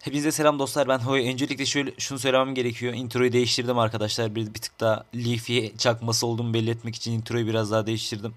[0.00, 0.88] Hepinize selam dostlar.
[0.88, 1.28] Ben Hoy.
[1.28, 2.94] Öncelikle şöyle şunu söylemem gerekiyor.
[2.94, 4.34] Introyu değiştirdim arkadaşlar.
[4.34, 8.34] Bir, bir tık daha Leafy çakması olduğumu belli etmek için introyu biraz daha değiştirdim.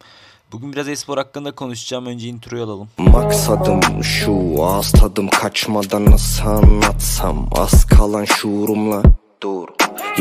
[0.52, 2.06] Bugün biraz espor hakkında konuşacağım.
[2.06, 2.90] Önce introyu alalım.
[2.98, 9.04] Maksadım şu ağız tadım kaçmadan nasıl anlatsam Az kalan şuurumla
[9.44, 9.68] dur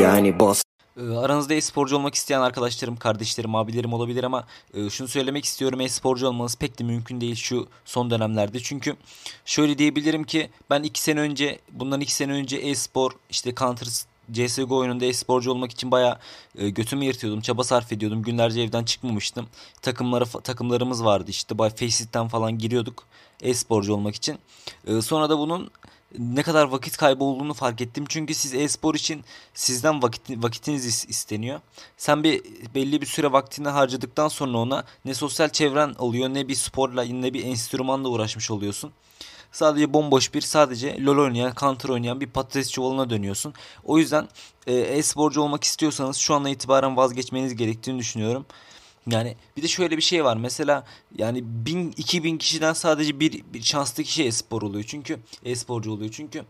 [0.00, 0.62] Yani bas
[0.96, 5.80] Aranızda e-sporcu olmak isteyen arkadaşlarım, kardeşlerim, abilerim olabilir ama e, şunu söylemek istiyorum.
[5.80, 8.60] E-sporcu olmanız pek de mümkün değil şu son dönemlerde.
[8.60, 8.96] Çünkü
[9.44, 13.86] şöyle diyebilirim ki ben 2 sene önce, bundan 2 sene önce e-spor, işte Counter
[14.32, 16.18] CSGO oyununda e-sporcu olmak için bayağı
[16.58, 18.22] e, götümü yırtıyordum, çaba sarf ediyordum.
[18.22, 19.46] Günlerce evden çıkmamıştım.
[19.82, 21.58] Takımlara takımlarımız vardı işte.
[21.58, 23.04] Bay Faceit falan giriyorduk
[23.42, 24.38] e-sporcu olmak için.
[24.86, 25.70] E, sonra da bunun
[26.18, 28.04] ne kadar vakit kaybı olduğunu fark ettim.
[28.08, 31.60] Çünkü siz e-spor için sizden vakit, vakitiniz is- isteniyor.
[31.96, 32.42] Sen bir
[32.74, 37.34] belli bir süre vaktini harcadıktan sonra ona ne sosyal çevren oluyor ne bir sporla ne
[37.34, 38.92] bir enstrümanla uğraşmış oluyorsun.
[39.52, 43.54] Sadece bomboş bir sadece LoL oynayan, Counter oynayan bir patates çuvalına dönüyorsun.
[43.84, 44.28] O yüzden
[44.66, 48.46] e, e-sporcu olmak istiyorsanız şu andan itibaren vazgeçmeniz gerektiğini düşünüyorum.
[49.06, 50.36] Yani bir de şöyle bir şey var.
[50.36, 50.84] Mesela
[51.16, 54.84] yani 1000 2000 kişiden sadece bir, bir şanslı kişi e-spor oluyor.
[54.88, 56.10] Çünkü e-sporcu oluyor.
[56.12, 56.44] Çünkü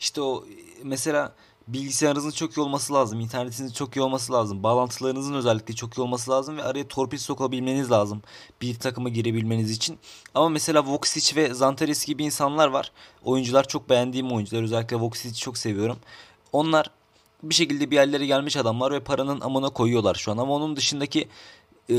[0.00, 0.44] işte o
[0.82, 1.32] mesela
[1.68, 3.20] bilgisayarınızın çok iyi olması lazım.
[3.20, 4.62] internetinizin çok iyi olması lazım.
[4.62, 8.22] Bağlantılarınızın özellikle çok iyi olması lazım ve araya torpil sokabilmeniz lazım
[8.62, 9.98] bir takıma girebilmeniz için.
[10.34, 12.92] Ama mesela Voxic ve Zantares gibi insanlar var.
[13.24, 14.62] Oyuncular çok beğendiğim oyuncular.
[14.62, 15.96] Özellikle Voxic'i çok seviyorum.
[16.52, 16.90] Onlar
[17.42, 20.38] bir şekilde bir yerlere gelmiş adamlar ve paranın amına koyuyorlar şu an.
[20.38, 21.28] Ama onun dışındaki
[21.90, 21.94] e,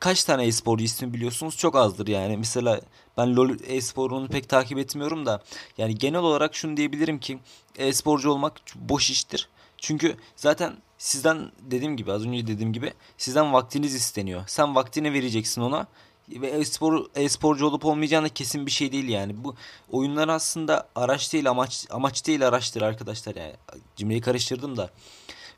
[0.00, 1.56] kaç tane e-sporcu ismi biliyorsunuz?
[1.56, 2.36] Çok azdır yani.
[2.36, 2.80] Mesela
[3.16, 5.42] ben LoL e-sporunu pek takip etmiyorum da
[5.78, 7.38] yani genel olarak şunu diyebilirim ki
[7.78, 9.48] e-sporcu olmak boş iştir.
[9.78, 14.42] Çünkü zaten sizden dediğim gibi az önce dediğim gibi sizden vaktiniz isteniyor.
[14.46, 15.86] Sen vaktini vereceksin ona
[16.28, 19.44] ve e-spor e-sporcu olup olmayacağına kesin bir şey değil yani.
[19.44, 19.54] Bu
[19.90, 23.54] oyunlar aslında araç değil amaç amaç değil araçtır arkadaşlar yani.
[23.96, 24.90] Cümleyi karıştırdım da.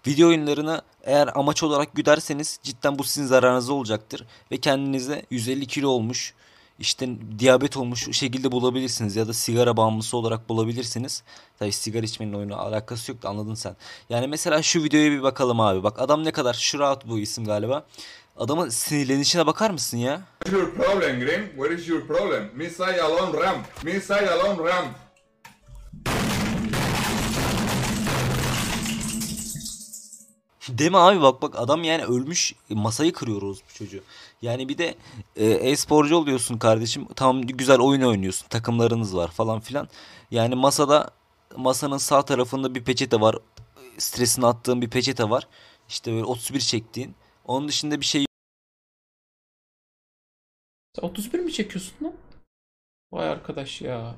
[0.07, 4.25] Video oyunlarını eğer amaç olarak güderseniz cidden bu sizin zararınıza olacaktır.
[4.51, 6.35] Ve kendinize 150 kilo olmuş
[6.79, 11.23] işte diyabet olmuş şekilde bulabilirsiniz ya da sigara bağımlısı olarak bulabilirsiniz.
[11.59, 13.77] Tabi sigara içmenin oyunu alakası yok da anladın sen.
[14.11, 15.83] Yani mesela şu videoya bir bakalım abi.
[15.83, 17.87] Bak adam ne kadar Shroud bu isim galiba.
[18.37, 20.23] Adamın sinirlenişine bakar mısın ya?
[20.45, 21.49] What is your problem, Grim?
[21.57, 22.51] What is your problem?
[22.55, 23.57] Missile alone ram.
[23.83, 24.85] Missile alone ram.
[30.69, 34.03] Mi abi bak bak adam yani ölmüş masayı kırıyoruz bu çocuğu.
[34.43, 34.95] Yani bir de
[35.37, 37.07] e, e-sporcu oluyorsun kardeşim.
[37.17, 38.49] Tamam güzel oyun oynuyorsun.
[38.49, 39.89] Takımlarınız var falan filan.
[40.31, 41.11] Yani masada
[41.57, 43.37] masanın sağ tarafında bir peçete var.
[43.99, 45.49] Stresini attığın bir peçete var.
[45.89, 47.15] İşte böyle 31 çektiğin.
[47.45, 48.27] Onun dışında bir şey
[50.97, 52.13] Sen 31 mi çekiyorsun lan?
[53.13, 54.15] Vay arkadaş ya.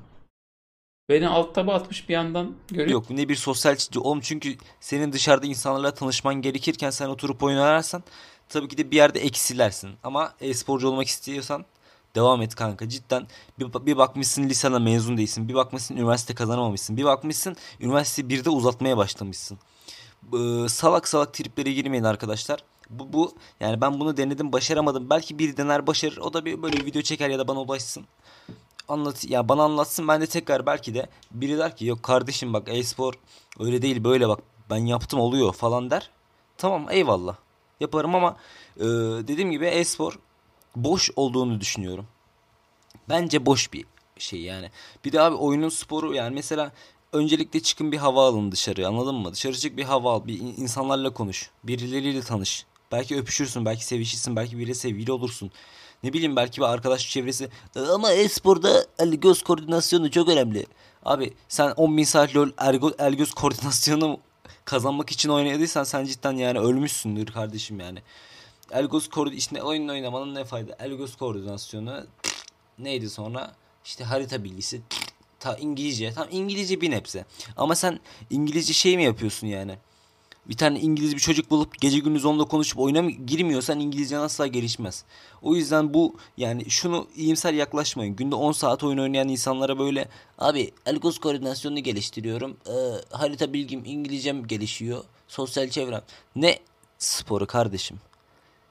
[1.09, 2.89] Beni alt taba atmış bir yandan görüyor.
[2.89, 3.09] yok.
[3.09, 3.99] Ne bir sosyal çizgi.
[3.99, 8.03] Oğlum çünkü senin dışarıda insanlarla tanışman gerekirken sen oturup oynarsan
[8.49, 9.91] tabii ki de bir yerde eksilersin.
[10.03, 11.65] Ama e-sporcu olmak istiyorsan
[12.15, 12.89] devam et kanka.
[12.89, 13.27] Cidden
[13.59, 15.49] bir, bir bakmışsın liseden mezun değilsin.
[15.49, 16.97] Bir bakmışsın üniversite kazanamamışsın.
[16.97, 19.59] Bir bakmışsın üniversite birde uzatmaya başlamışsın.
[20.33, 22.63] Ee, salak salak triplere girmeyin arkadaşlar.
[22.89, 25.09] Bu, bu yani ben bunu denedim başaramadım.
[25.09, 26.17] Belki bir dener başarır.
[26.17, 28.05] O da bir böyle video çeker ya da bana ulaşsın.
[28.87, 32.67] Anlat ya bana anlatsın ben de tekrar belki de biri der ki yok kardeşim bak
[32.71, 33.13] e-spor
[33.59, 36.09] öyle değil böyle bak ben yaptım oluyor falan der.
[36.57, 37.35] Tamam eyvallah
[37.79, 38.37] yaparım ama
[38.77, 38.83] e,
[39.27, 40.19] dediğim gibi e-spor
[40.75, 42.07] boş olduğunu düşünüyorum.
[43.09, 43.85] Bence boş bir
[44.17, 44.71] şey yani.
[45.05, 46.71] Bir de abi oyunun sporu yani mesela
[47.13, 49.33] öncelikle çıkın bir hava alın dışarı anladın mı?
[49.33, 52.65] Dışarı çık bir hava al bir in- insanlarla konuş birileriyle tanış.
[52.91, 55.51] Belki öpüşürsün belki sevişirsin belki biriyle sevgili olursun.
[56.03, 57.49] Ne bileyim belki bir arkadaş çevresi
[57.93, 60.65] ama e-sporda el göz koordinasyonu çok önemli.
[61.05, 64.19] Abi sen 10 bin saat lol ergo, el göz koordinasyonu
[64.65, 67.99] kazanmak için oynadıysan sen cidden yani ölmüşsündür kardeşim yani.
[68.71, 70.75] El göz koordinasyonu işte oyun oynamanın ne fayda?
[70.79, 72.07] El göz koordinasyonu
[72.79, 73.55] neydi sonra?
[73.85, 74.81] İşte harita bilgisi
[75.39, 76.13] ta İngilizce.
[76.13, 77.25] Tam İngilizce bir nebze.
[77.57, 77.99] Ama sen
[78.29, 79.77] İngilizce şey mi yapıyorsun yani?
[80.49, 85.03] Bir tane İngiliz bir çocuk bulup gece gündüz onunla konuşup oyuna girmiyorsan İngilizcen asla gelişmez.
[85.41, 88.15] O yüzden bu yani şunu iyimser yaklaşmayın.
[88.15, 90.07] Günde 10 saat oyun oynayan insanlara böyle
[90.37, 92.57] abi el göz koordinasyonunu geliştiriyorum.
[92.67, 92.71] Ee,
[93.15, 95.03] harita bilgim İngilizcem gelişiyor.
[95.27, 96.01] Sosyal çevrem.
[96.35, 96.59] Ne
[96.99, 97.99] sporu kardeşim?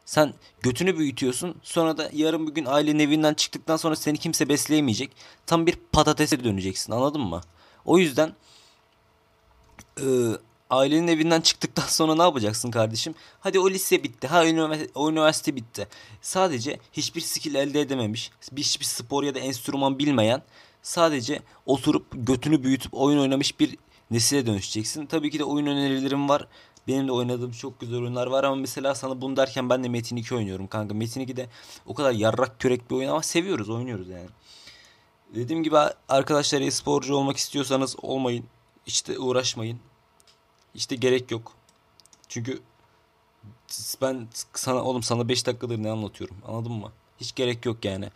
[0.04, 1.54] Sen götünü büyütüyorsun.
[1.62, 5.10] Sonra da yarın bir gün ailenin evinden çıktıktan sonra seni kimse besleyemeyecek.
[5.46, 7.40] Tam bir patatese döneceksin anladın mı?
[7.84, 8.32] O yüzden
[10.00, 10.06] e,
[10.70, 13.14] ailenin evinden çıktıktan sonra ne yapacaksın kardeşim?
[13.40, 14.26] Hadi o lise bitti.
[14.26, 14.42] Ha
[14.94, 15.88] o üniversite bitti.
[16.22, 20.42] Sadece hiçbir skill elde edememiş, hiçbir spor ya da enstrüman bilmeyen
[20.82, 23.76] sadece oturup götünü büyütüp oyun oynamış bir
[24.10, 25.06] nesile dönüşeceksin.
[25.06, 26.48] Tabii ki de oyun önerilerim var.
[26.88, 30.16] Benim de oynadığım çok güzel oyunlar var ama mesela sana bunu derken ben de Metin
[30.16, 30.94] 2 oynuyorum kanka.
[30.94, 31.48] Metin 2 de
[31.86, 34.28] o kadar yarrak körek bir oyun ama seviyoruz, oynuyoruz yani.
[35.34, 35.76] Dediğim gibi
[36.08, 38.44] arkadaşlar e-sporcu olmak istiyorsanız olmayın.
[38.86, 39.80] İşte uğraşmayın.
[40.74, 41.52] İşte gerek yok.
[42.28, 42.60] Çünkü
[44.02, 46.92] ben sana oğlum sana 5 dakikadır ne anlatıyorum anladın mı?
[47.20, 48.10] Hiç gerek yok yani.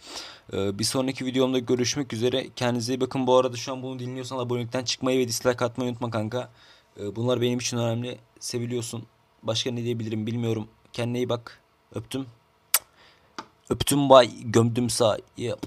[0.52, 2.46] Ee, bir sonraki videomda görüşmek üzere.
[2.56, 3.26] Kendinize iyi bakın.
[3.26, 6.50] Bu arada şu an bunu dinliyorsan abonelikten çıkmayı ve dislike atmayı unutma kanka.
[7.00, 8.19] Ee, bunlar benim için önemli.
[8.40, 9.06] Seviliyorsun.
[9.43, 10.69] Başka ne diyebilirim bilmiyorum.
[10.93, 11.60] Kendine iyi bak.
[11.94, 12.26] Öptüm.
[13.70, 14.31] Öptüm bay.
[14.44, 15.19] Gömdüm sağ.
[15.37, 15.58] Yeah.